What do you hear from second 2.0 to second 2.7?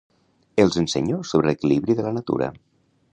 de la natura.